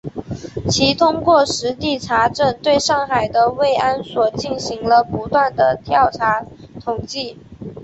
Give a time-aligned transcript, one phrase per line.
[0.73, 6.43] 并通过实地查证，对上海的慰安所进行了不断地调查
[6.83, 7.37] 统计